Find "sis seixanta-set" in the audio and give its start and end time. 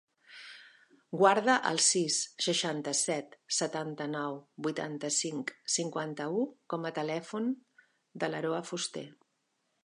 1.87-3.35